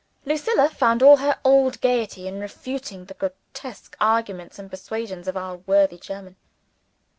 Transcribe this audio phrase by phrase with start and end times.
[0.25, 5.57] Lucilla found all her old gaiety, in refuting the grotesque arguments and persuasions of our
[5.67, 6.37] worthy German.